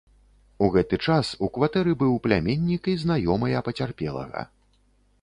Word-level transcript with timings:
У 0.67 0.69
гэты 0.75 0.97
час 1.09 1.29
у 1.47 1.51
кватэры 1.59 1.95
быў 2.05 2.13
пляменнік 2.25 2.93
і 2.95 2.99
знаёмыя 3.05 3.65
пацярпелага. 3.71 4.41